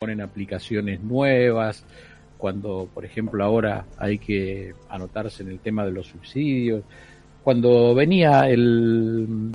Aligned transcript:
ponen 0.00 0.22
aplicaciones 0.22 1.02
nuevas, 1.02 1.84
cuando, 2.38 2.88
por 2.94 3.04
ejemplo, 3.04 3.44
ahora 3.44 3.84
hay 3.98 4.18
que 4.18 4.72
anotarse 4.88 5.42
en 5.42 5.50
el 5.50 5.58
tema 5.58 5.84
de 5.84 5.92
los 5.92 6.06
subsidios, 6.06 6.82
cuando 7.44 7.94
venía 7.94 8.48
el, 8.48 9.52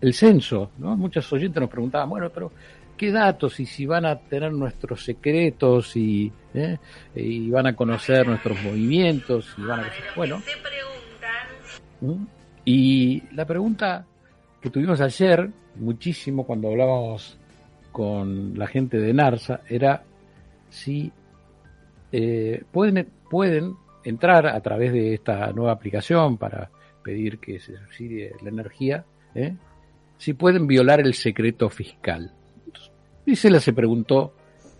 el 0.00 0.14
censo, 0.14 0.70
¿no? 0.78 0.96
Muchos 0.96 1.30
oyentes 1.34 1.60
nos 1.60 1.68
preguntaban, 1.68 2.08
bueno, 2.08 2.30
pero 2.30 2.50
¿qué 2.96 3.12
datos 3.12 3.60
y 3.60 3.66
si 3.66 3.84
van 3.84 4.06
a 4.06 4.18
tener 4.18 4.52
nuestros 4.52 5.04
secretos 5.04 5.94
y, 5.96 6.32
¿eh? 6.54 6.78
y 7.14 7.50
van 7.50 7.66
a 7.66 7.76
conocer 7.76 8.26
nuestros 8.26 8.56
movimientos 8.62 9.54
y 9.58 9.62
van 9.64 9.80
a 9.80 9.92
bueno 10.16 10.40
¿Mm? 12.00 12.24
y 12.64 13.22
la 13.34 13.44
pregunta 13.44 14.06
que 14.62 14.70
tuvimos 14.70 15.02
ayer 15.02 15.50
muchísimo 15.76 16.46
cuando 16.46 16.70
hablábamos 16.70 17.36
con 17.94 18.58
la 18.58 18.66
gente 18.66 18.98
de 18.98 19.14
NARSA 19.14 19.60
era 19.68 20.02
si 20.68 21.12
eh, 22.10 22.64
pueden, 22.72 23.08
pueden 23.30 23.76
entrar 24.02 24.48
a 24.48 24.60
través 24.60 24.92
de 24.92 25.14
esta 25.14 25.52
nueva 25.52 25.70
aplicación 25.70 26.36
para 26.36 26.70
pedir 27.04 27.38
que 27.38 27.60
se 27.60 27.76
subsidie 27.78 28.32
la 28.42 28.48
energía, 28.48 29.04
¿eh? 29.36 29.54
si 30.18 30.32
pueden 30.32 30.66
violar 30.66 31.02
el 31.02 31.14
secreto 31.14 31.70
fiscal. 31.70 32.32
Se 33.32 33.60
se 33.60 33.72
preguntó, 33.72 34.34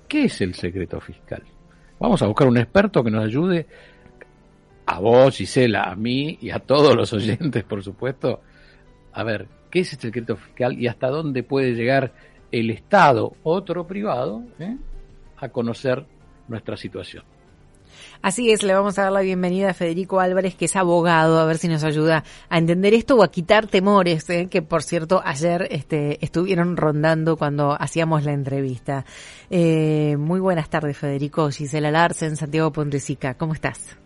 ¿qué 0.09 0.25
es 0.25 0.41
el 0.41 0.55
secreto 0.55 1.01
fiscal? 1.01 1.45
Vamos 2.01 2.21
a 2.21 2.27
buscar 2.27 2.49
un 2.49 2.59
experto 2.59 3.05
que 3.05 3.13
nos 3.13 3.25
ayude, 3.25 3.69
a 4.87 4.99
vos, 4.99 5.37
Gisela, 5.37 5.85
a 5.85 5.95
mí 5.95 6.37
y 6.41 6.51
a 6.51 6.59
todos 6.59 6.97
los 6.97 7.13
oyentes, 7.13 7.63
por 7.63 7.81
supuesto, 7.85 8.41
a 9.13 9.23
ver, 9.23 9.47
¿qué 9.71 9.81
es 9.81 9.93
el 9.93 10.01
secreto 10.01 10.35
fiscal 10.35 10.77
y 10.77 10.89
hasta 10.89 11.07
dónde 11.11 11.45
puede 11.45 11.75
llegar 11.75 12.34
el 12.55 12.71
Estado, 12.71 13.33
otro 13.43 13.87
privado, 13.87 14.45
¿eh? 14.61 14.77
a 15.37 15.49
conocer 15.49 16.07
nuestra 16.47 16.77
situación. 16.77 17.25
Así 18.23 18.51
es, 18.53 18.63
le 18.63 18.73
vamos 18.73 18.99
a 18.99 19.03
dar 19.03 19.13
la 19.13 19.21
bienvenida 19.21 19.71
a 19.71 19.75
Federico 19.75 20.21
Álvarez, 20.21 20.55
que 20.55 20.65
es 20.67 20.77
abogado, 20.77 21.39
a 21.39 21.47
ver 21.47 21.59
si 21.59 21.69
nos 21.69 21.83
ayuda 21.83 22.23
a 22.49 22.59
entender 22.59 22.95
esto 22.95 23.17
o 23.17 23.25
a 23.25 23.31
quitar 23.31 23.67
temores, 23.67 24.31
¿eh? 24.31 24.49
que 24.49 24.63
por 24.63 24.83
cierto 24.83 25.21
ayer 25.25 25.67
este, 25.71 26.25
estuvieron 26.25 26.77
rondando 26.77 27.37
cuando 27.37 27.77
hacíamos 27.79 28.25
la 28.25 28.33
entrevista. 28.33 29.05
Eh, 29.51 30.17
muy 30.17 30.41
buenas 30.41 30.71
tardes, 30.71 30.97
Federico. 30.97 31.51
Gisela 31.51 31.91
Larsen, 31.91 32.37
Santiago 32.37 32.73
Pontesica, 32.73 33.35
¿cómo 33.35 33.53
estás? 33.53 33.99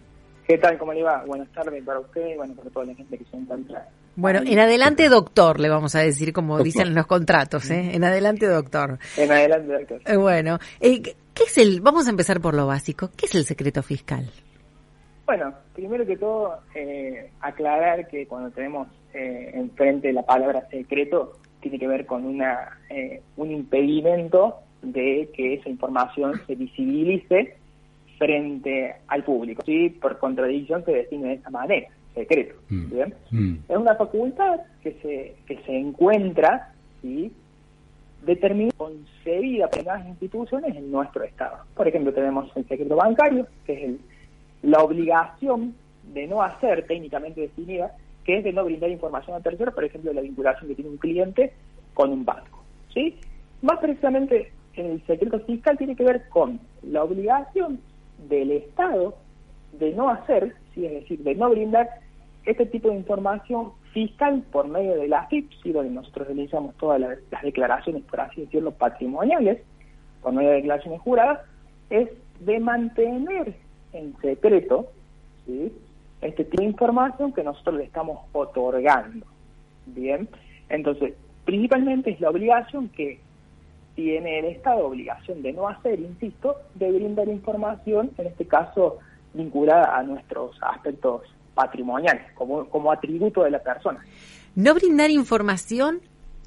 ¿Qué 0.46 0.56
tal? 0.56 0.78
¿Cómo 0.78 0.94
le 0.94 1.02
va? 1.02 1.22
Buenas 1.26 1.48
tardes 1.52 1.84
para 1.84 2.00
usted 2.00 2.28
y 2.28 2.36
bueno, 2.36 2.54
para 2.54 2.70
toda 2.70 2.86
la 2.86 2.94
gente 2.94 3.18
que 3.18 3.24
se 3.26 3.36
encuentra. 3.36 3.88
Bueno, 4.20 4.40
en 4.44 4.58
adelante 4.58 5.08
doctor, 5.08 5.60
le 5.60 5.68
vamos 5.68 5.94
a 5.94 6.00
decir, 6.00 6.32
como 6.32 6.58
dicen 6.58 6.92
los 6.92 7.06
contratos, 7.06 7.70
¿eh? 7.70 7.92
En 7.94 8.02
adelante 8.02 8.46
doctor. 8.46 8.98
En 9.16 9.30
adelante 9.30 9.72
doctor. 9.72 10.00
Eh, 10.04 10.16
bueno, 10.16 10.58
eh, 10.80 11.00
¿qué 11.00 11.44
es 11.46 11.56
el, 11.56 11.80
vamos 11.80 12.08
a 12.08 12.10
empezar 12.10 12.40
por 12.40 12.54
lo 12.54 12.66
básico, 12.66 13.10
¿qué 13.16 13.26
es 13.26 13.36
el 13.36 13.44
secreto 13.44 13.80
fiscal? 13.80 14.28
Bueno, 15.24 15.54
primero 15.72 16.04
que 16.04 16.16
todo, 16.16 16.58
eh, 16.74 17.30
aclarar 17.40 18.08
que 18.08 18.26
cuando 18.26 18.50
tenemos 18.50 18.88
eh, 19.14 19.52
enfrente 19.54 20.12
la 20.12 20.22
palabra 20.22 20.68
secreto, 20.68 21.38
tiene 21.60 21.78
que 21.78 21.86
ver 21.86 22.04
con 22.04 22.24
una 22.24 22.76
un 23.36 23.52
impedimento 23.52 24.56
de 24.82 25.30
que 25.32 25.54
esa 25.54 25.68
información 25.68 26.40
se 26.44 26.56
visibilice 26.56 27.56
frente 28.18 28.96
al 29.06 29.22
público. 29.22 29.62
¿sí? 29.64 29.90
Por 29.90 30.18
contradicción 30.18 30.84
se 30.84 30.90
define 30.90 31.28
de 31.28 31.34
esa 31.34 31.50
manera, 31.50 31.88
secreto. 32.18 32.54
Mm. 32.68 32.90
¿bien? 32.90 33.14
Mm. 33.30 33.54
Es 33.68 33.76
una 33.76 33.94
facultad 33.94 34.60
que 34.82 34.92
se, 35.02 35.36
que 35.46 35.62
se 35.64 35.76
encuentra 35.76 36.72
¿sí? 37.02 37.32
determinada, 38.24 38.74
concebida 38.76 39.68
por 39.68 39.84
las 39.84 40.06
instituciones 40.06 40.76
en 40.76 40.90
nuestro 40.90 41.22
Estado. 41.24 41.58
Por 41.74 41.86
ejemplo, 41.86 42.12
tenemos 42.12 42.50
el 42.56 42.66
secreto 42.66 42.96
bancario, 42.96 43.46
que 43.64 43.72
es 43.72 43.82
el, 43.82 44.00
la 44.62 44.82
obligación 44.82 45.74
de 46.12 46.26
no 46.26 46.42
hacer 46.42 46.86
técnicamente 46.86 47.42
definida, 47.42 47.92
que 48.24 48.38
es 48.38 48.44
de 48.44 48.52
no 48.52 48.64
brindar 48.64 48.90
información 48.90 49.36
a 49.36 49.40
terceros, 49.40 49.74
por 49.74 49.84
ejemplo, 49.84 50.12
la 50.12 50.20
vinculación 50.20 50.68
que 50.68 50.74
tiene 50.74 50.90
un 50.90 50.98
cliente 50.98 51.52
con 51.94 52.12
un 52.12 52.24
banco. 52.24 52.62
¿sí? 52.92 53.16
Más 53.62 53.78
precisamente, 53.78 54.52
el 54.74 55.04
secreto 55.06 55.40
fiscal 55.40 55.78
tiene 55.78 55.96
que 55.96 56.04
ver 56.04 56.28
con 56.28 56.60
la 56.82 57.04
obligación 57.04 57.80
del 58.28 58.50
Estado 58.52 59.16
de 59.78 59.92
no 59.92 60.10
hacer, 60.10 60.54
¿sí? 60.74 60.86
es 60.86 60.92
decir, 60.92 61.22
de 61.22 61.34
no 61.34 61.50
brindar 61.50 61.88
este 62.44 62.66
tipo 62.66 62.88
de 62.88 62.96
información 62.96 63.72
fiscal 63.92 64.42
por 64.52 64.68
medio 64.68 64.96
de 64.96 65.08
la 65.08 65.26
FIP, 65.26 65.50
¿sí? 65.62 65.72
donde 65.72 65.90
nosotros 65.90 66.28
realizamos 66.28 66.74
todas 66.76 67.00
las, 67.00 67.42
declaraciones, 67.42 68.02
por 68.04 68.20
así 68.20 68.42
decirlo, 68.42 68.72
patrimoniales, 68.72 69.62
por 70.22 70.32
medio 70.32 70.50
de 70.50 70.56
declaraciones 70.56 71.00
juradas, 71.00 71.40
es 71.90 72.08
de 72.40 72.60
mantener 72.60 73.54
en 73.92 74.16
secreto 74.20 74.86
¿sí? 75.46 75.72
este 76.20 76.44
tipo 76.44 76.62
de 76.62 76.68
información 76.68 77.32
que 77.32 77.42
nosotros 77.42 77.76
le 77.76 77.84
estamos 77.84 78.20
otorgando. 78.32 79.26
Bien, 79.86 80.28
entonces, 80.68 81.14
principalmente 81.44 82.10
es 82.10 82.20
la 82.20 82.30
obligación 82.30 82.88
que 82.90 83.20
tiene 83.94 84.38
el 84.38 84.44
Estado 84.44 84.86
obligación 84.86 85.42
de 85.42 85.52
no 85.52 85.66
hacer, 85.68 85.98
insisto, 85.98 86.56
de 86.74 86.92
brindar 86.92 87.28
información, 87.28 88.12
en 88.16 88.26
este 88.28 88.46
caso 88.46 88.98
vinculada 89.34 89.96
a 89.96 90.02
nuestros 90.02 90.56
aspectos 90.62 91.22
patrimoniales, 91.58 92.22
como, 92.34 92.68
como 92.68 92.92
atributo 92.92 93.42
de 93.42 93.50
la 93.50 93.58
persona. 93.58 93.98
¿No 94.54 94.74
brindar 94.74 95.10
información 95.10 96.00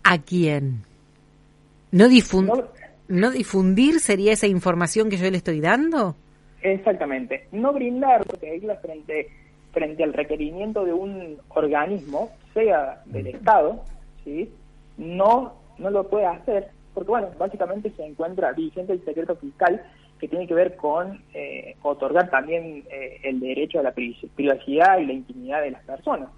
a 0.06 0.20
quién? 0.20 0.84
¿No, 1.92 2.08
no, 3.10 3.32
difundir 3.32 4.00
sería 4.00 4.32
esa 4.32 4.48
información 4.48 5.10
que 5.10 5.18
yo 5.18 5.30
le 5.30 5.36
estoy 5.36 5.60
dando? 5.60 6.16
Exactamente. 6.62 7.48
No 7.52 7.74
brindar, 7.74 8.24
porque 8.24 8.62
frente, 8.82 9.28
frente 9.74 10.04
al 10.04 10.14
requerimiento 10.14 10.86
de 10.86 10.94
un 10.94 11.38
organismo, 11.50 12.30
sea 12.54 13.02
del 13.06 13.28
Estado, 13.28 13.84
¿sí? 14.24 14.50
no, 14.98 15.56
no 15.78 15.90
lo 15.90 16.08
puede 16.08 16.26
hacer 16.28 16.70
porque 16.94 17.10
bueno, 17.10 17.30
básicamente 17.38 17.92
se 17.96 18.06
encuentra 18.06 18.52
vigente 18.52 18.94
el 18.94 19.04
secreto 19.06 19.36
fiscal 19.36 19.82
que 20.22 20.28
tiene 20.28 20.46
que 20.46 20.54
ver 20.54 20.76
con 20.76 21.20
eh, 21.34 21.76
otorgar 21.82 22.30
también 22.30 22.84
eh, 22.92 23.20
el 23.24 23.40
derecho 23.40 23.80
a 23.80 23.84
la 23.84 23.92
privacidad 23.92 25.00
y 25.00 25.08
la 25.08 25.14
intimidad 25.14 25.64
de 25.64 25.72
las 25.72 25.84
personas. 25.84 26.30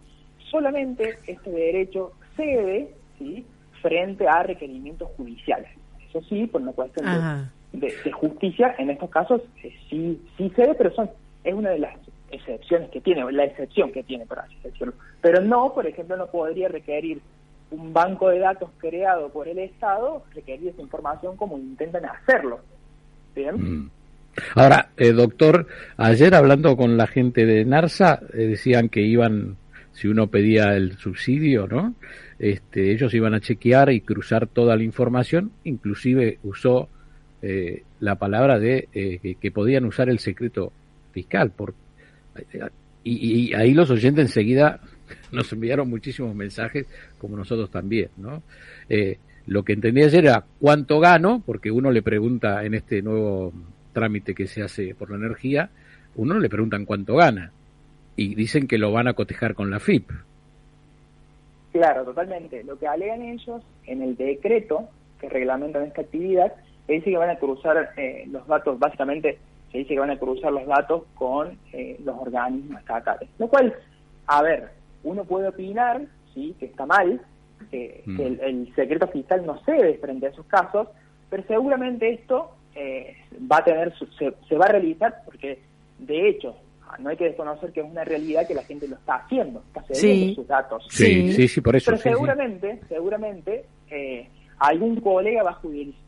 Solamente 0.49 1.17
este 1.27 1.51
derecho 1.51 2.13
cede 2.37 2.93
¿sí? 3.19 3.45
frente 3.81 4.25
a 4.25 4.41
requerimientos 4.43 5.09
judiciales. 5.17 5.69
Eso 6.07 6.21
sí, 6.29 6.47
por 6.47 6.61
una 6.61 6.71
cuestión 6.71 7.51
de, 7.73 8.11
justicia, 8.13 8.73
en 8.77 8.89
estos 8.89 9.09
casos 9.09 9.41
eh, 9.61 9.75
sí, 9.89 10.21
sí 10.37 10.49
cede, 10.55 10.75
pero 10.75 10.93
son 10.95 11.09
es 11.43 11.53
una 11.53 11.71
de 11.71 11.79
las 11.79 11.97
excepciones 12.31 12.89
que 12.89 13.01
tiene, 13.01 13.29
la 13.33 13.43
excepción 13.43 13.91
que 13.91 14.03
tiene, 14.03 14.25
por 14.25 14.39
así 14.39 14.55
decirlo. 14.63 14.93
Pero 15.19 15.41
no, 15.41 15.73
por 15.73 15.85
ejemplo, 15.85 16.15
no 16.15 16.27
podría 16.27 16.69
requerir 16.69 17.21
un 17.69 17.91
banco 17.91 18.29
de 18.29 18.39
datos 18.39 18.69
creado 18.77 19.27
por 19.27 19.49
el 19.49 19.59
Estado 19.59 20.23
requerir 20.33 20.69
esa 20.69 20.81
información 20.81 21.35
como 21.35 21.57
intentan 21.57 22.05
hacerlo. 22.05 22.61
¿Bien? 23.35 23.55
Mm. 23.55 23.89
Ahora, 24.55 24.89
eh, 24.97 25.11
doctor, 25.11 25.67
ayer 25.97 26.33
hablando 26.33 26.75
con 26.75 26.97
la 26.97 27.07
gente 27.07 27.45
de 27.45 27.65
NARSA, 27.65 28.21
eh, 28.33 28.47
decían 28.47 28.89
que 28.89 29.01
iban, 29.01 29.57
si 29.93 30.07
uno 30.07 30.27
pedía 30.27 30.75
el 30.75 30.97
subsidio, 30.97 31.67
¿no? 31.67 31.93
Este, 32.39 32.91
ellos 32.91 33.13
iban 33.13 33.35
a 33.35 33.39
chequear 33.39 33.91
y 33.91 34.01
cruzar 34.01 34.47
toda 34.47 34.75
la 34.75 34.83
información, 34.83 35.51
inclusive 35.63 36.39
usó 36.43 36.89
eh, 37.41 37.83
la 37.99 38.15
palabra 38.15 38.57
de 38.57 38.89
que, 39.39 39.51
podían 39.51 39.85
usar 39.85 40.09
el 40.09 40.19
secreto 40.19 40.71
fiscal. 41.11 41.51
Por, 41.51 41.75
y, 43.03 43.49
y, 43.49 43.53
ahí 43.53 43.73
los 43.73 43.89
oyentes 43.89 44.25
enseguida 44.25 44.79
nos 45.31 45.51
enviaron 45.53 45.89
muchísimos 45.89 46.35
mensajes, 46.35 46.85
como 47.17 47.37
nosotros 47.37 47.69
también, 47.69 48.09
¿no? 48.17 48.43
Eh, 48.89 49.17
lo 49.45 49.63
que 49.63 49.73
entendí 49.73 50.03
ayer 50.03 50.25
era 50.25 50.45
cuánto 50.59 50.99
gano, 50.99 51.41
porque 51.45 51.71
uno 51.71 51.91
le 51.91 52.01
pregunta 52.01 52.63
en 52.63 52.73
este 52.73 53.01
nuevo 53.01 53.51
trámite 53.91 54.33
que 54.33 54.47
se 54.47 54.63
hace 54.63 54.95
por 54.95 55.09
la 55.09 55.17
energía, 55.17 55.69
uno 56.15 56.39
le 56.39 56.49
preguntan 56.49 56.85
cuánto 56.85 57.15
gana 57.15 57.51
y 58.15 58.35
dicen 58.35 58.67
que 58.67 58.77
lo 58.77 58.91
van 58.91 59.07
a 59.07 59.13
cotejar 59.13 59.55
con 59.55 59.69
la 59.69 59.79
FIP. 59.79 60.09
Claro, 61.71 62.03
totalmente. 62.05 62.63
Lo 62.63 62.77
que 62.77 62.87
alegan 62.87 63.23
ellos 63.23 63.63
en 63.85 64.01
el 64.03 64.15
decreto 64.15 64.89
que 65.19 65.29
reglamentan 65.29 65.83
esta 65.83 66.01
actividad, 66.01 66.53
es 66.87 66.99
dice 66.99 67.11
que 67.11 67.17
van 67.17 67.29
a 67.29 67.37
cruzar 67.37 67.91
eh, 67.97 68.25
los 68.29 68.45
datos, 68.45 68.77
básicamente 68.77 69.39
se 69.71 69.79
dice 69.79 69.93
que 69.93 69.99
van 69.99 70.11
a 70.11 70.19
cruzar 70.19 70.51
los 70.51 70.67
datos 70.67 71.03
con 71.15 71.57
eh, 71.71 71.97
los 72.03 72.15
organismos 72.19 72.79
estatales. 72.79 73.29
Lo 73.39 73.47
cual, 73.47 73.73
a 74.27 74.43
ver, 74.43 74.69
uno 75.03 75.23
puede 75.23 75.47
opinar 75.47 76.01
sí 76.33 76.55
que 76.59 76.65
está 76.65 76.85
mal, 76.85 77.21
que, 77.69 78.03
mm. 78.05 78.19
el, 78.19 78.75
secreto 78.75 79.07
fiscal 79.07 79.45
no 79.45 79.59
cede 79.63 79.97
frente 79.97 80.27
a 80.27 80.29
esos 80.29 80.45
casos, 80.45 80.87
pero 81.29 81.43
seguramente 81.47 82.11
esto 82.11 82.55
eh, 82.75 83.15
va 83.51 83.57
a 83.57 83.63
tener 83.63 83.93
se, 84.17 84.55
va 84.55 84.65
a 84.65 84.71
realizar 84.71 85.21
porque 85.25 85.59
de 85.99 86.29
hecho 86.29 86.55
no 86.99 87.09
hay 87.09 87.17
que 87.17 87.25
desconocer 87.25 87.71
que 87.71 87.81
es 87.81 87.89
una 87.89 88.03
realidad 88.03 88.47
que 88.47 88.53
la 88.53 88.63
gente 88.63 88.87
lo 88.87 88.95
está 88.95 89.15
haciendo, 89.15 89.63
está 89.67 89.81
cediendo 89.83 90.35
sus 90.35 90.47
datos. 90.47 90.85
Sí, 90.89 91.33
sí, 91.33 91.47
sí, 91.47 91.61
por 91.61 91.75
eso. 91.75 91.91
Pero 91.91 92.01
seguramente, 92.01 92.81
seguramente 92.87 93.65
eh, 93.89 94.27
algún 94.59 95.01
colega 95.01 95.41
va 95.41 95.51
a 95.51 95.61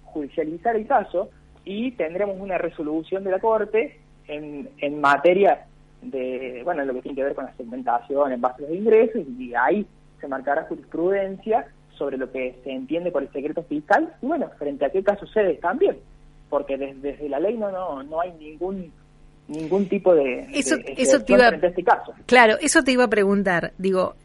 judicializar 0.04 0.76
el 0.76 0.86
caso 0.86 1.30
y 1.64 1.92
tendremos 1.92 2.40
una 2.40 2.60
resolución 2.60 3.24
de 3.24 3.32
la 3.32 3.40
Corte 3.40 4.00
en, 4.28 4.70
en 4.78 5.02
materia 5.02 5.66
de, 6.02 6.62
bueno, 6.64 6.86
lo 6.86 6.94
que 6.94 7.02
tiene 7.02 7.16
que 7.16 7.24
ver 7.24 7.36
con 7.36 7.46
la 7.46 7.56
segmentación 7.56 8.32
en 8.32 8.42
base 8.42 8.64
a 8.64 8.68
los 8.68 8.78
ingresos 8.78 9.24
y 9.40 9.54
ahí 9.56 9.86
se 10.20 10.28
marcará 10.28 10.64
jurisprudencia 10.64 11.68
sobre 11.98 12.18
lo 12.18 12.32
que 12.32 12.60
se 12.64 12.72
entiende 12.72 13.12
por 13.12 13.24
el 13.24 13.32
secreto 13.32 13.64
fiscal 13.64 14.14
y 14.22 14.26
bueno, 14.26 14.50
frente 14.58 14.86
a 14.86 14.90
qué 14.90 15.04
caso 15.04 15.26
sucede 15.26 15.56
también, 15.56 15.98
porque 16.50 16.78
desde, 16.78 17.30
la 17.30 17.40
ley 17.40 17.58
no, 17.58 17.72
no, 17.72 18.04
no 18.04 18.22
hay 18.22 18.34
ningún 18.34 18.92
ningún 19.48 19.88
tipo 19.88 20.16
de, 20.16 20.48
eso, 20.54 20.76
eso 20.98 21.22
te 21.22 21.34
iba, 21.34 21.48
frente 21.50 21.68
a 21.68 21.70
este 21.70 21.84
caso. 21.84 22.14
Claro, 22.26 22.56
eso 22.62 22.84
te 22.84 22.92
iba 22.92 23.04
a 23.04 23.10
preguntar. 23.10 23.74
Digo, 23.78 24.16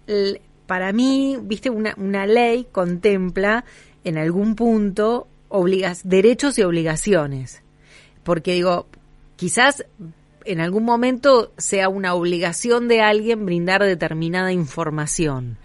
para 0.66 0.92
mí, 0.92 1.36
viste, 1.42 1.68
una, 1.68 1.94
una 1.98 2.26
ley 2.26 2.66
contempla 2.72 3.64
en 4.02 4.16
algún 4.16 4.56
punto 4.56 5.26
obligas, 5.48 6.08
derechos 6.08 6.58
y 6.58 6.62
obligaciones. 6.62 7.62
Porque 8.22 8.54
digo, 8.54 8.86
quizás 9.36 9.84
en 10.44 10.60
algún 10.60 10.84
momento 10.84 11.52
sea 11.58 11.88
una 11.88 12.14
obligación 12.14 12.88
de 12.88 13.02
alguien 13.02 13.44
brindar 13.44 13.82
determinada 13.82 14.52
información. 14.52 15.58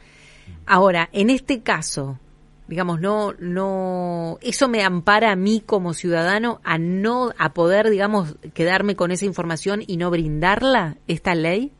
Ahora, 0.65 1.09
en 1.13 1.29
este 1.29 1.61
caso, 1.61 2.19
digamos, 2.67 2.99
no, 2.99 3.33
no, 3.39 4.37
eso 4.41 4.67
me 4.67 4.83
ampara 4.83 5.31
a 5.31 5.35
mí 5.35 5.61
como 5.65 5.93
ciudadano 5.93 6.59
a 6.63 6.77
no, 6.77 7.29
a 7.37 7.53
poder, 7.53 7.89
digamos, 7.89 8.35
quedarme 8.53 8.95
con 8.95 9.11
esa 9.11 9.25
información 9.25 9.81
y 9.85 9.97
no 9.97 10.09
brindarla, 10.09 10.97
esta 11.07 11.35
ley. 11.35 11.71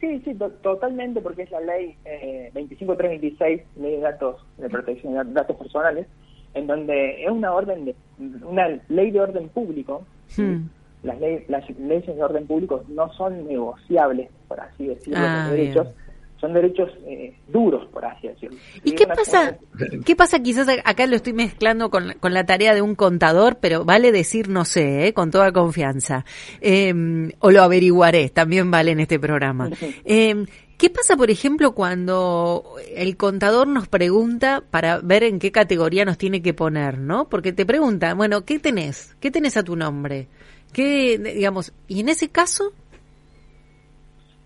Sí, 0.00 0.20
sí, 0.24 0.34
totalmente, 0.62 1.20
porque 1.22 1.42
es 1.42 1.50
la 1.50 1.60
ley 1.60 1.96
eh, 2.04 2.50
25326, 2.52 3.62
ley 3.76 3.92
de 3.92 4.00
datos 4.00 4.44
de 4.58 4.68
protección 4.68 5.14
de 5.14 5.32
datos 5.32 5.56
personales, 5.56 6.06
en 6.52 6.66
donde 6.66 7.24
es 7.24 7.30
una 7.30 7.52
orden 7.52 7.86
de, 7.86 7.94
una 8.44 8.68
ley 8.88 9.10
de 9.10 9.20
orden 9.20 9.48
público. 9.48 10.04
Hmm. 10.36 10.68
Las, 11.02 11.18
las 11.48 11.70
leyes 11.78 12.06
de 12.06 12.22
orden 12.22 12.46
público 12.46 12.84
no 12.88 13.10
son 13.14 13.46
negociables, 13.46 14.28
por 14.48 14.60
así 14.60 14.86
decirlo, 14.86 15.20
los 15.20 15.28
ah, 15.28 15.48
derechos 15.50 15.88
son 16.40 16.52
derechos 16.52 16.90
eh, 17.06 17.34
duros, 17.48 17.88
por 17.88 18.04
así 18.04 18.28
decirlo. 18.28 18.58
¿Y, 18.84 18.92
qué 18.92 19.06
pasa? 19.06 19.56
¿Qué 20.04 20.14
pasa? 20.14 20.40
Quizás 20.40 20.68
acá 20.84 21.06
lo 21.06 21.16
estoy 21.16 21.32
mezclando 21.32 21.90
con, 21.90 22.14
con, 22.20 22.34
la 22.34 22.44
tarea 22.44 22.74
de 22.74 22.82
un 22.82 22.94
contador, 22.94 23.58
pero 23.60 23.84
vale 23.84 24.12
decir 24.12 24.48
no 24.48 24.64
sé, 24.64 25.06
eh, 25.06 25.12
con 25.12 25.30
toda 25.30 25.52
confianza. 25.52 26.24
Em, 26.60 27.32
o 27.38 27.50
lo 27.50 27.62
averiguaré, 27.62 28.28
también 28.28 28.70
vale 28.70 28.92
en 28.92 29.00
este 29.00 29.18
programa. 29.18 29.70
Em, 30.04 30.46
¿Qué 30.78 30.90
pasa, 30.90 31.16
por 31.16 31.30
ejemplo, 31.30 31.72
cuando 31.72 32.74
el 32.94 33.16
contador 33.16 33.66
nos 33.66 33.88
pregunta 33.88 34.62
para 34.70 34.98
ver 34.98 35.22
en 35.22 35.38
qué 35.38 35.50
categoría 35.50 36.04
nos 36.04 36.18
tiene 36.18 36.42
que 36.42 36.52
poner, 36.52 36.98
¿no? 36.98 37.30
Porque 37.30 37.54
te 37.54 37.64
pregunta, 37.64 38.12
bueno, 38.12 38.44
¿qué 38.44 38.58
tenés? 38.58 39.16
¿Qué 39.18 39.30
tenés 39.30 39.56
a 39.56 39.62
tu 39.62 39.74
nombre? 39.74 40.28
¿Qué, 40.74 41.16
digamos, 41.16 41.72
y 41.88 42.00
en 42.00 42.10
ese 42.10 42.28
caso? 42.28 42.74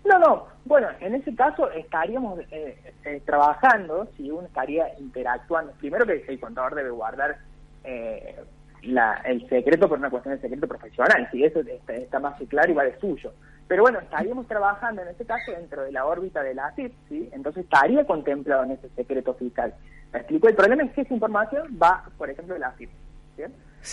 No, 0.03 0.17
no, 0.19 0.47
bueno, 0.65 0.87
en 0.99 1.15
ese 1.15 1.35
caso 1.35 1.69
estaríamos 1.71 2.39
eh, 2.51 2.77
eh, 3.05 3.21
trabajando, 3.25 4.07
si 4.17 4.31
uno 4.31 4.47
estaría 4.47 4.97
interactuando, 4.99 5.73
primero 5.73 6.05
que 6.05 6.25
el 6.27 6.39
contador 6.39 6.75
debe 6.75 6.89
guardar 6.89 7.37
eh, 7.83 8.35
el 8.81 9.47
secreto 9.47 9.87
por 9.87 9.99
una 9.99 10.09
cuestión 10.09 10.35
de 10.35 10.41
secreto 10.41 10.67
profesional, 10.67 11.29
si 11.31 11.43
eso 11.43 11.61
está, 11.87 12.19
más 12.19 12.35
claro 12.49 12.71
y 12.71 12.75
va 12.75 12.83
suyo. 12.99 13.31
Pero 13.67 13.83
bueno, 13.83 13.99
estaríamos 13.99 14.47
trabajando 14.47 15.03
en 15.03 15.09
este 15.09 15.25
caso 15.25 15.51
dentro 15.51 15.83
de 15.83 15.91
la 15.91 16.05
órbita 16.05 16.41
de 16.41 16.55
la 16.55 16.67
AFIP, 16.67 16.93
¿sí? 17.07 17.29
entonces 17.31 17.63
estaría 17.63 18.05
contemplado 18.05 18.63
en 18.63 18.71
ese 18.71 18.89
secreto 18.89 19.35
fiscal. 19.35 19.73
¿Me 20.11 20.19
explico? 20.19 20.47
El 20.47 20.55
problema 20.55 20.83
es 20.83 20.91
que 20.93 21.01
esa 21.01 21.13
información 21.13 21.77
va, 21.81 22.03
por 22.17 22.29
ejemplo, 22.29 22.55
de 22.55 22.59
la 22.59 22.67
AFIP. 22.67 22.89
Sí. 23.37 23.43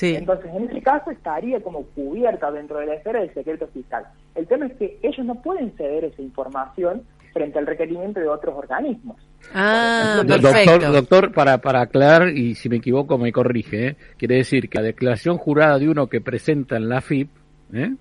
Entonces, 0.03 0.51
en 0.55 0.65
ese 0.69 0.83
caso 0.83 1.11
estaría 1.11 1.61
como 1.61 1.83
cubierta 1.87 2.51
dentro 2.51 2.79
de 2.79 2.87
la 2.87 2.95
esfera 2.95 3.21
del 3.21 3.33
secreto 3.33 3.67
fiscal. 3.69 4.05
El 4.35 4.47
tema 4.47 4.67
es 4.67 4.75
que 4.75 4.99
ellos 5.03 5.25
no 5.25 5.37
pueden 5.37 5.73
ceder 5.77 6.05
esa 6.05 6.23
información 6.23 7.03
frente 7.33 7.59
al 7.59 7.67
requerimiento 7.67 8.21
de 8.21 8.29
otros 8.29 8.55
organismos. 8.57 9.17
Ah, 9.55 10.23
doctor, 10.27 10.93
doctor, 10.93 11.33
para, 11.33 11.59
para 11.59 11.83
aclarar, 11.83 12.29
y 12.29 12.55
si 12.55 12.69
me 12.69 12.77
equivoco 12.77 13.19
me 13.19 13.33
corrige, 13.33 13.89
¿eh? 13.89 13.97
quiere 14.17 14.37
decir 14.37 14.69
que 14.69 14.79
la 14.79 14.85
declaración 14.85 15.39
jurada 15.39 15.79
de 15.79 15.89
uno 15.89 16.09
que 16.09 16.21
presenta 16.21 16.77
en 16.77 16.89
la 16.89 17.01
FIP 17.01 17.31
¿eh? 17.73 17.95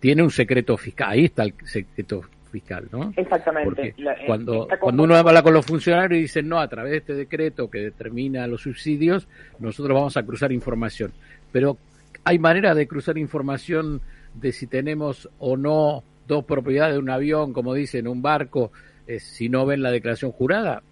tiene 0.00 0.22
un 0.22 0.30
secreto 0.30 0.76
fiscal. 0.76 1.10
Ahí 1.10 1.24
está 1.24 1.44
el 1.44 1.54
secreto 1.64 2.22
fiscal, 2.52 2.86
¿no? 2.92 3.12
Exactamente. 3.16 3.94
Eh, 3.96 4.04
cuando, 4.26 4.68
cuando 4.78 5.02
uno 5.02 5.16
habla 5.16 5.42
con 5.42 5.54
los 5.54 5.66
funcionarios 5.66 6.18
y 6.18 6.22
dicen, 6.22 6.48
no, 6.48 6.60
a 6.60 6.68
través 6.68 6.92
de 6.92 6.98
este 6.98 7.14
decreto 7.14 7.68
que 7.68 7.80
determina 7.80 8.46
los 8.46 8.62
subsidios, 8.62 9.26
nosotros 9.58 9.96
vamos 9.96 10.16
a 10.16 10.22
cruzar 10.22 10.52
información. 10.52 11.12
Pero 11.50 11.78
hay 12.24 12.38
manera 12.38 12.74
de 12.74 12.86
cruzar 12.86 13.18
información 13.18 14.00
de 14.34 14.52
si 14.52 14.66
tenemos 14.66 15.28
o 15.38 15.56
no 15.56 16.04
dos 16.28 16.44
propiedades 16.44 16.94
de 16.94 17.00
un 17.00 17.10
avión, 17.10 17.52
como 17.52 17.74
dicen, 17.74 18.06
un 18.06 18.22
barco, 18.22 18.70
eh, 19.06 19.18
si 19.18 19.48
no 19.48 19.66
ven 19.66 19.82
la 19.82 19.90
declaración 19.90 20.32
jurada. 20.32 20.82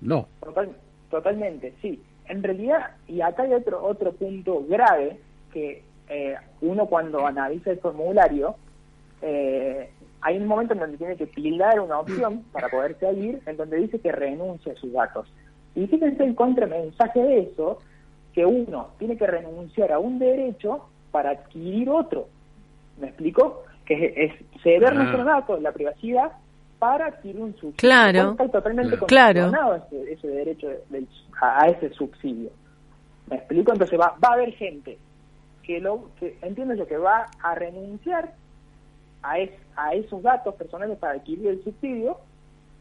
No. 0.00 0.28
totalmente, 1.10 1.72
sí. 1.80 2.00
En 2.28 2.42
realidad, 2.42 2.96
y 3.06 3.20
acá 3.20 3.44
hay 3.44 3.54
otro, 3.54 3.84
otro 3.84 4.12
punto 4.12 4.64
grave, 4.68 5.18
que 5.52 5.82
eh, 6.08 6.34
uno 6.60 6.86
cuando 6.86 7.24
analiza 7.24 7.70
el 7.70 7.78
formulario, 7.78 8.56
eh, 9.22 9.55
hay 10.26 10.38
un 10.38 10.48
momento 10.48 10.74
en 10.74 10.80
donde 10.80 10.98
tiene 10.98 11.16
que 11.16 11.28
pildar 11.28 11.78
una 11.78 12.00
opción 12.00 12.42
para 12.52 12.68
poder 12.68 12.98
seguir, 12.98 13.40
en 13.46 13.56
donde 13.56 13.76
dice 13.76 14.00
que 14.00 14.10
renuncia 14.10 14.72
a 14.72 14.76
sus 14.76 14.92
datos. 14.92 15.32
Y 15.76 15.86
fíjense 15.86 16.24
el 16.24 16.34
contramensaje 16.34 17.22
de 17.22 17.40
eso, 17.42 17.78
que 18.34 18.44
uno 18.44 18.88
tiene 18.98 19.16
que 19.16 19.26
renunciar 19.26 19.92
a 19.92 20.00
un 20.00 20.18
derecho 20.18 20.88
para 21.12 21.30
adquirir 21.30 21.88
otro. 21.90 22.26
¿Me 22.98 23.06
explico? 23.06 23.62
Que 23.84 24.14
es, 24.16 24.62
ceder 24.64 24.88
ah. 24.88 24.94
nuestros 24.94 25.24
datos, 25.24 25.62
la 25.62 25.70
privacidad, 25.70 26.32
para 26.80 27.06
adquirir 27.06 27.40
un 27.40 27.52
subsidio. 27.52 27.76
Claro. 27.76 28.32
Está 28.32 28.48
totalmente 28.48 28.98
claro. 29.06 29.76
ese, 29.76 30.12
ese, 30.12 30.26
derecho 30.26 30.68
a, 31.40 31.68
ese 31.68 31.90
subsidio. 31.90 32.50
¿Me 33.30 33.36
explico? 33.36 33.72
Entonces 33.72 33.98
va, 33.98 34.16
va 34.22 34.30
a 34.30 34.32
haber 34.32 34.52
gente 34.54 34.98
que 35.62 35.78
lo 35.78 36.10
que 36.18 36.36
entiende 36.42 36.74
lo 36.74 36.86
que 36.88 36.96
va 36.96 37.26
a 37.44 37.54
renunciar 37.54 38.32
a, 39.22 39.36
a 39.76 39.94
esos 39.94 40.22
datos 40.22 40.54
personales 40.54 40.98
para 40.98 41.14
adquirir 41.14 41.48
el 41.48 41.64
subsidio 41.64 42.18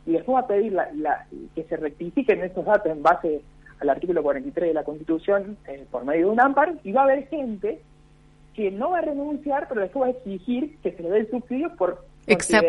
y 0.06 0.14
después 0.14 0.36
va 0.36 0.42
a 0.42 0.48
pedir 0.48 0.74
la, 0.74 1.26
que 1.56 1.64
se 1.64 1.78
rectifiquen 1.78 2.44
esos 2.44 2.66
datos 2.66 2.92
en 2.92 3.02
base 3.02 3.42
al 3.80 3.90
artículo 3.90 4.24
43 4.24 4.70
de 4.70 4.74
la 4.74 4.84
Constitución 4.84 5.58
eh, 5.68 5.86
por 5.90 6.06
medio 6.06 6.28
de 6.28 6.32
un 6.34 6.40
amparo 6.40 6.74
y 6.84 6.92
va 6.92 7.02
a 7.02 7.04
haber 7.06 7.28
gente 7.28 7.82
que 8.54 8.72
no 8.72 8.92
va 8.92 9.00
a 9.00 9.02
renunciar, 9.02 9.68
pero 9.68 9.82
después 9.82 10.04
va 10.04 10.08
a 10.08 10.18
exigir 10.18 10.77
que 10.82 10.92
se 10.94 11.04
le 11.04 11.10
dé 11.10 11.20
el 11.20 11.30
subsidio 11.30 11.75
por 11.75 12.06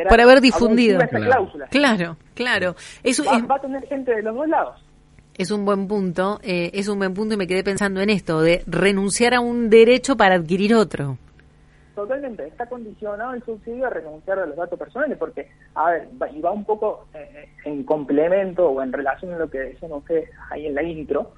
por 0.09 0.21
haber 0.21 0.41
difundido. 0.41 0.99
Claro. 1.09 1.51
claro, 1.71 2.17
claro. 2.35 2.77
Eso 3.03 3.25
va, 3.25 3.39
va, 3.39 3.57
a 3.57 3.61
tener 3.61 3.87
gente 3.87 4.15
de 4.15 4.23
los 4.23 4.35
dos 4.35 4.49
lados. 4.49 4.83
Es 5.39 5.51
un 5.51 5.65
buen 5.65 5.87
punto, 5.89 6.41
eh, 6.43 6.71
es 6.75 6.89
un 6.89 6.99
buen 6.99 7.15
punto 7.15 7.35
y 7.35 7.37
me 7.39 7.47
quedé 7.47 7.63
pensando 7.63 8.01
en 8.01 8.11
esto, 8.11 8.41
de 8.41 8.63
renunciar 8.67 9.35
a 9.35 9.41
un 9.41 9.71
derecho 9.71 10.17
para 10.17 10.37
adquirir 10.37 10.75
otro. 10.75 11.19
Totalmente, 11.97 12.47
está 12.47 12.67
condicionado 12.67 13.33
el 13.33 13.43
subsidio 13.43 13.87
a 13.87 13.91
renunciar 13.91 14.39
a 14.39 14.45
los 14.45 14.55
datos 14.55 14.79
personales, 14.79 15.17
porque, 15.17 15.49
a 15.75 15.93
ver, 15.93 16.09
y 16.31 16.43
va 16.43 16.51
un 16.51 16.67
poco 16.67 17.07
eh, 17.15 17.49
en 17.65 17.85
complemento 17.85 18.69
o 18.69 18.83
en 18.83 18.93
relación 18.93 19.33
a 19.33 19.39
lo 19.39 19.49
que 19.49 19.61
decían 19.61 19.93
ustedes 19.93 20.29
ahí 20.51 20.67
en 20.67 20.75
la 20.75 20.83
intro, 20.83 21.33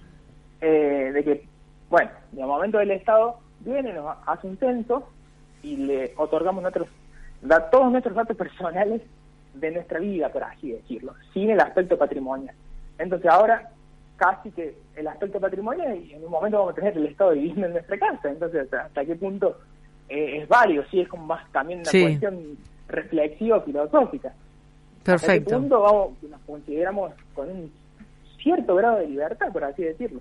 eh, 0.61 1.13
de 1.15 1.23
que, 1.23 1.47
bueno, 1.89 2.11
de 2.33 2.45
momento 2.45 2.81
el 2.81 2.91
Estado 2.91 3.39
viene, 3.61 3.93
nos 3.93 4.17
hace 4.27 4.49
un 4.49 4.59
censo 4.59 5.09
y 5.63 5.77
le 5.77 6.15
otorgamos 6.17 6.61
nuestros, 6.61 6.89
da, 7.41 7.71
todos 7.71 7.93
nuestros 7.93 8.17
datos 8.17 8.37
personales 8.37 9.01
de 9.55 9.71
nuestra 9.71 10.01
vida, 10.01 10.29
por 10.33 10.43
así 10.43 10.73
decirlo, 10.73 11.15
sin 11.33 11.51
el 11.51 11.61
aspecto 11.61 11.97
patrimonial. 11.97 12.57
Entonces 12.99 13.31
ahora 13.31 13.71
casi 14.17 14.51
que 14.51 14.77
el 14.97 15.07
aspecto 15.07 15.39
patrimonial 15.39 15.97
y 15.99 16.15
en 16.15 16.25
un 16.25 16.33
momento 16.33 16.59
vamos 16.59 16.73
a 16.73 16.75
tener 16.75 16.97
el 16.97 17.07
Estado 17.07 17.31
viviendo 17.31 17.67
en 17.67 17.75
nuestra 17.75 17.97
casa, 17.97 18.29
entonces 18.29 18.73
hasta 18.75 19.05
qué 19.05 19.15
punto 19.15 19.57
eh, 20.09 20.39
es 20.43 20.49
válido, 20.49 20.85
sí, 20.91 21.01
es 21.01 21.09
como 21.09 21.27
más 21.27 21.51
también 21.53 21.81
una 21.81 21.91
cuestión 21.91 22.59
reflexiva, 22.89 23.61
filosófica. 23.61 24.33
Perfecto. 25.03 25.57
A 25.57 25.59
punto 25.59 25.81
vamos, 25.81 26.23
nos 26.23 26.41
consideramos 26.43 27.13
con 27.35 27.49
un 27.49 27.73
cierto 28.43 28.75
grado 28.75 28.99
de 28.99 29.09
libertad, 29.09 29.53
por 29.53 29.65
así 29.65 29.83
decirlo. 29.83 30.21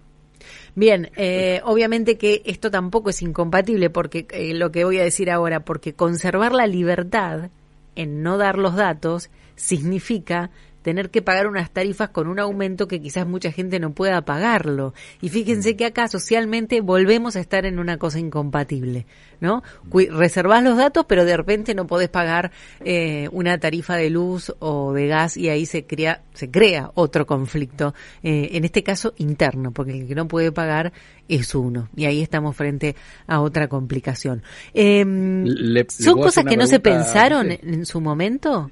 Bien, 0.75 1.09
eh, 1.15 1.61
obviamente 1.63 2.17
que 2.17 2.41
esto 2.45 2.69
tampoco 2.69 3.09
es 3.09 3.21
incompatible 3.21 3.89
porque 3.89 4.27
eh, 4.31 4.53
lo 4.53 4.71
que 4.71 4.85
voy 4.85 4.99
a 4.99 5.03
decir 5.03 5.31
ahora, 5.31 5.61
porque 5.61 5.93
conservar 5.93 6.53
la 6.53 6.67
libertad 6.67 7.49
en 7.95 8.21
no 8.21 8.37
dar 8.37 8.57
los 8.57 8.75
datos 8.75 9.29
significa 9.55 10.51
tener 10.87 11.09
que 11.09 11.21
pagar 11.21 11.47
unas 11.47 11.69
tarifas 11.69 12.11
con 12.11 12.29
un 12.29 12.39
aumento 12.39 12.87
que 12.87 13.01
quizás 13.01 13.27
mucha 13.27 13.51
gente 13.51 13.77
no 13.77 13.91
pueda 13.91 14.21
pagarlo. 14.21 14.93
Y 15.19 15.27
fíjense 15.27 15.75
que 15.75 15.83
acá 15.83 16.07
socialmente 16.07 16.79
volvemos 16.79 17.35
a 17.35 17.41
estar 17.41 17.65
en 17.65 17.77
una 17.77 17.97
cosa 17.97 18.19
incompatible, 18.19 19.05
¿no? 19.41 19.63
reservás 19.91 20.63
los 20.63 20.77
datos, 20.77 21.03
pero 21.05 21.25
de 21.25 21.35
repente 21.35 21.75
no 21.75 21.87
podés 21.87 22.07
pagar 22.07 22.53
eh, 22.85 23.27
una 23.33 23.57
tarifa 23.57 23.97
de 23.97 24.09
luz 24.09 24.55
o 24.59 24.93
de 24.93 25.07
gas 25.07 25.35
y 25.35 25.49
ahí 25.49 25.65
se 25.65 25.85
crea, 25.85 26.21
se 26.33 26.49
crea 26.49 26.89
otro 26.93 27.27
conflicto, 27.27 27.93
eh, 28.23 28.51
en 28.53 28.63
este 28.63 28.81
caso 28.81 29.13
interno, 29.17 29.71
porque 29.71 29.91
el 29.91 30.07
que 30.07 30.15
no 30.15 30.29
puede 30.29 30.53
pagar 30.53 30.93
es 31.27 31.53
uno. 31.53 31.89
Y 31.97 32.05
ahí 32.05 32.21
estamos 32.21 32.55
frente 32.55 32.95
a 33.27 33.41
otra 33.41 33.67
complicación. 33.67 34.41
Em, 34.73 35.45
¿Son 35.89 36.21
cosas 36.21 36.45
que 36.45 36.55
no 36.55 36.65
se 36.65 36.79
pensaron 36.79 37.51
en, 37.51 37.85
su 37.85 37.99
momento? 37.99 38.71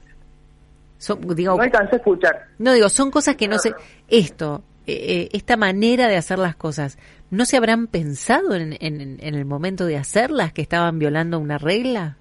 No 1.10 1.62
alcancé 1.62 1.96
a 1.96 1.98
escuchar. 1.98 2.46
No, 2.58 2.74
digo, 2.74 2.90
son 2.90 3.12
cosas 3.12 3.36
que 3.36 3.48
no 3.48 3.58
se... 3.58 3.74
Esto, 4.08 4.64
eh, 4.88 4.94
eh, 4.94 5.30
esta 5.34 5.58
manera 5.58 6.08
de 6.08 6.16
hacer 6.16 6.40
las 6.40 6.56
cosas, 6.56 6.98
¿no 7.32 7.46
se 7.46 7.58
habrán 7.58 7.88
pensado 7.88 8.56
en, 8.56 8.76
en, 8.80 9.20
el 9.20 9.46
momento 9.46 9.86
de 9.86 9.98
hacerlas 9.98 10.54
que 10.54 10.62
estaban 10.62 11.00
violando 11.00 11.40
una 11.40 11.58
regla? 11.58 12.18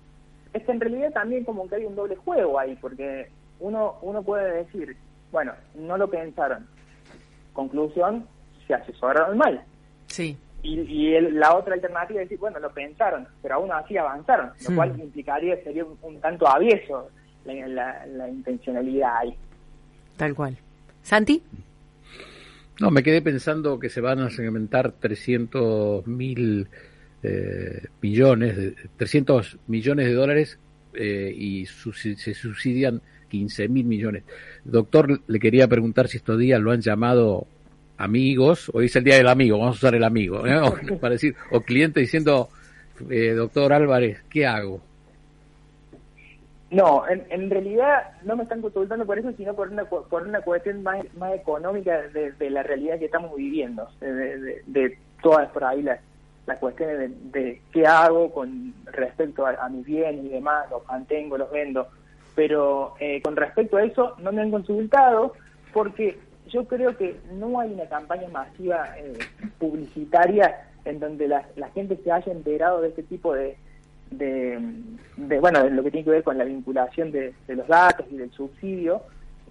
Es 0.52 0.64
que 0.64 0.72
en 0.72 0.80
realidad 0.80 1.12
también 1.12 1.44
como 1.44 1.68
que 1.68 1.76
hay 1.76 1.84
un 1.84 1.94
doble 1.94 2.16
juego 2.16 2.58
ahí, 2.58 2.76
porque 2.80 3.30
uno, 3.60 3.96
uno 4.02 4.22
puede 4.22 4.64
decir, 4.64 4.96
bueno, 5.30 5.52
no 5.74 5.96
lo 5.98 6.08
pensaron. 6.08 6.66
Conclusión, 7.52 8.26
se 8.66 8.74
asesoraron 8.74 9.36
mal. 9.36 9.62
Sí. 10.06 10.36
Y, 10.62 10.80
y 10.80 11.20
la 11.32 11.54
otra 11.54 11.74
alternativa 11.74 12.22
es 12.22 12.28
decir, 12.28 12.38
bueno, 12.38 12.58
lo 12.58 12.72
pensaron, 12.72 13.28
pero 13.42 13.56
aún 13.56 13.70
así 13.72 13.98
avanzaron, 13.98 14.52
lo 14.66 14.74
cual 14.74 14.98
implicaría, 14.98 15.62
sería 15.62 15.84
un, 15.84 16.20
tanto 16.20 16.48
avieso 16.48 17.10
la, 17.44 18.06
la, 18.06 18.28
intencionalidad 18.28 19.16
ahí. 19.18 19.34
Tal 20.16 20.34
cual. 20.34 20.56
¿Santi? 21.02 21.42
No, 22.80 22.90
me 22.90 23.02
quedé 23.02 23.22
pensando 23.22 23.78
que 23.78 23.88
se 23.88 24.00
van 24.00 24.20
a 24.20 24.30
segmentar 24.30 24.92
300 24.92 26.06
mil 26.06 26.68
eh, 27.22 27.82
millones, 28.00 28.56
de, 28.56 28.74
300 28.96 29.58
millones 29.68 30.06
de 30.06 30.12
dólares 30.12 30.58
eh, 30.94 31.32
y 31.36 31.66
se 31.66 32.34
subsidian 32.34 33.00
15 33.28 33.68
mil 33.68 33.86
millones. 33.86 34.24
Doctor, 34.64 35.20
le 35.26 35.38
quería 35.38 35.68
preguntar 35.68 36.08
si 36.08 36.18
estos 36.18 36.38
días 36.38 36.60
lo 36.60 36.70
han 36.72 36.80
llamado 36.80 37.46
amigos, 37.96 38.70
hoy 38.72 38.86
es 38.86 38.96
el 38.96 39.04
día 39.04 39.16
del 39.16 39.28
amigo, 39.28 39.58
vamos 39.58 39.76
a 39.76 39.78
usar 39.78 39.94
el 39.94 40.04
amigo, 40.04 40.46
¿eh? 40.46 40.58
o, 40.90 40.98
para 40.98 41.12
decir, 41.12 41.34
o 41.50 41.60
cliente 41.60 42.00
diciendo, 42.00 42.48
eh, 43.10 43.32
doctor 43.32 43.72
Álvarez, 43.72 44.22
¿qué 44.28 44.46
hago? 44.46 44.80
No, 46.70 47.04
en, 47.08 47.50
realidad 47.50 48.14
no 48.24 48.36
me 48.36 48.42
están 48.42 48.60
consultando 48.60 49.06
por 49.06 49.18
eso, 49.18 49.30
sino 49.36 49.54
por 49.54 49.68
una, 49.68 49.84
por 49.84 50.22
una 50.26 50.40
cuestión 50.40 50.82
más, 50.82 51.04
más 51.14 51.34
económica 51.34 52.02
de, 52.08 52.50
la 52.50 52.62
realidad 52.62 52.98
que 52.98 53.04
estamos 53.04 53.36
viviendo, 53.36 53.88
de, 54.00 54.98
todas 55.22 55.48
por 55.50 55.64
ahí 55.64 55.82
las, 55.82 56.00
las 56.46 56.58
cuestiones 56.58 57.12
de, 57.32 57.60
qué 57.72 57.86
hago 57.86 58.32
con 58.32 58.74
respecto 58.86 59.46
a, 59.46 59.68
mis 59.68 59.84
bienes 59.84 60.24
y 60.24 60.28
demás, 60.30 60.68
los 60.70 60.84
mantengo, 60.86 61.38
los 61.38 61.50
vendo. 61.50 61.88
Pero 62.34 62.94
eh, 62.98 63.22
con 63.22 63.36
respecto 63.36 63.76
a 63.76 63.84
eso, 63.84 64.16
no 64.18 64.32
me 64.32 64.42
han 64.42 64.50
consultado 64.50 65.34
porque 65.72 66.18
yo 66.48 66.66
creo 66.66 66.96
que 66.96 67.16
no 67.32 67.60
hay 67.60 67.72
una 67.72 67.86
campaña 67.86 68.28
masiva 68.28 68.88
eh, 68.98 69.18
publicitaria 69.58 70.68
en 70.84 71.00
donde 71.00 71.28
la, 71.28 71.44
gente 71.74 71.98
se 72.02 72.12
haya 72.12 72.32
enterado 72.32 72.80
de 72.80 72.88
este 72.88 73.02
tipo 73.02 73.34
de, 73.34 73.56
de, 74.10 74.58
bueno, 75.40 75.64
de 75.64 75.70
lo 75.70 75.82
que 75.82 75.90
tiene 75.90 76.04
que 76.04 76.10
ver 76.10 76.22
con 76.22 76.38
la 76.38 76.44
vinculación 76.44 77.10
de, 77.10 77.34
los 77.48 77.66
datos 77.66 78.06
y 78.10 78.16
del 78.16 78.30
subsidio. 78.32 79.02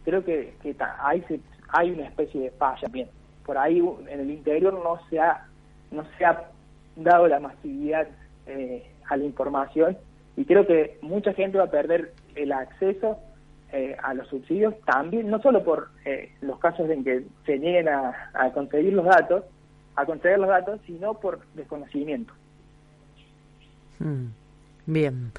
Creo 0.06 0.24
que, 0.24 0.54
que 0.62 0.76
ahí 1.00 1.24
hay 1.70 1.92
una 1.92 2.08
especie 2.08 2.42
de 2.42 2.52
falla. 2.52 2.88
Bien, 2.90 3.08
por 3.46 3.58
ahí 3.58 3.80
en 3.80 4.20
el 4.20 4.30
interior 4.30 4.74
no 4.74 5.00
se 5.10 5.20
ha, 5.20 5.48
no 5.92 6.06
se 6.18 6.26
ha 6.26 6.50
dado 6.96 7.28
la 7.28 7.40
masividad 7.40 8.08
eh, 8.46 8.86
a 9.10 9.18
la 9.18 9.24
información 9.24 9.98
y 10.36 10.46
creo 10.46 10.66
que 10.66 10.98
mucha 11.02 11.34
gente 11.34 11.58
va 11.58 11.66
a 11.66 11.72
perder 11.72 12.14
el 12.36 12.52
acceso 12.52 13.20
eh, 13.72 13.96
a 14.02 14.14
los 14.14 14.28
subsidios 14.28 14.76
también, 14.86 15.30
no 15.30 15.42
solo 15.42 15.64
por 15.64 15.90
eh, 16.06 16.32
los 16.42 16.60
casos 16.60 16.90
en 16.90 17.04
que 17.04 17.24
se 17.46 17.58
nieguen 17.58 17.90
a, 17.90 18.52
conseguir 18.54 18.94
los 18.94 19.06
datos, 19.06 19.44
a 19.96 20.06
conceder 20.06 20.40
los 20.40 20.50
datos, 20.50 20.80
sino 20.86 21.16
por 21.16 21.40
desconocimiento. 21.54 22.34
Hmm. 24.00 24.28
Bien. 24.86 25.32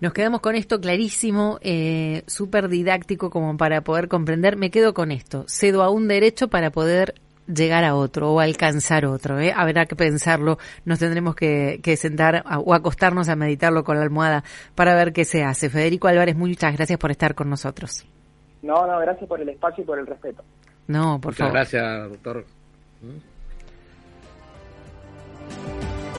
Nos 0.00 0.12
quedamos 0.12 0.40
con 0.40 0.56
esto 0.56 0.80
clarísimo, 0.80 1.58
eh, 1.60 2.24
súper 2.26 2.68
didáctico 2.68 3.30
como 3.30 3.56
para 3.56 3.82
poder 3.82 4.08
comprender. 4.08 4.56
Me 4.56 4.70
quedo 4.70 4.94
con 4.94 5.12
esto. 5.12 5.44
Cedo 5.46 5.82
a 5.82 5.90
un 5.90 6.08
derecho 6.08 6.48
para 6.48 6.70
poder 6.70 7.14
llegar 7.46 7.84
a 7.84 7.94
otro 7.94 8.32
o 8.32 8.40
alcanzar 8.40 9.06
otro. 9.06 9.38
¿eh? 9.38 9.52
Habrá 9.54 9.86
que 9.86 9.94
pensarlo, 9.96 10.58
nos 10.84 10.98
tendremos 10.98 11.34
que, 11.34 11.80
sentar 11.96 12.44
o 12.64 12.74
acostarnos 12.74 13.28
a 13.28 13.36
meditarlo 13.36 13.84
con 13.84 13.96
la 13.96 14.02
almohada 14.02 14.42
para 14.74 14.94
ver 14.94 15.12
qué 15.12 15.24
se 15.24 15.44
hace. 15.44 15.70
Federico 15.70 16.08
Álvarez, 16.08 16.36
muchas 16.36 16.74
gracias 16.76 16.98
por 16.98 17.10
estar 17.10 17.34
con 17.34 17.48
nosotros. 17.48 18.04
No, 18.62 18.86
no, 18.86 18.98
gracias 18.98 19.28
por 19.28 19.40
el 19.40 19.48
espacio 19.48 19.82
y 19.82 19.86
por 19.86 19.98
el 19.98 20.06
respeto. 20.06 20.42
No, 20.88 21.20
por 21.20 21.32
Muchas 21.32 21.52
gracias, 21.52 22.08
doctor. 22.08 22.44
¿Mm? 23.02 23.32